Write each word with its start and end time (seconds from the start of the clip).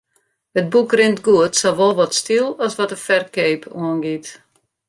It 0.61 0.65
boek 0.75 0.89
rint 0.99 1.19
goed, 1.27 1.53
sawol 1.59 1.93
wat 1.97 2.17
styl 2.21 2.47
as 2.65 2.73
wat 2.79 2.91
de 2.93 2.97
ferkeap 3.05 3.61
oangiet. 3.79 4.27